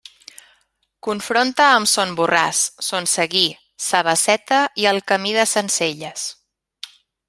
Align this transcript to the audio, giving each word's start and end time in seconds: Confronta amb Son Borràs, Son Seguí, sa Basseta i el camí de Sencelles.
Confronta 1.07 1.67
amb 1.73 1.91
Son 1.91 2.15
Borràs, 2.21 2.63
Son 2.89 3.09
Seguí, 3.13 3.45
sa 3.91 4.03
Basseta 4.11 4.63
i 4.85 4.93
el 4.95 5.03
camí 5.13 5.39
de 5.41 5.49
Sencelles. 5.57 6.31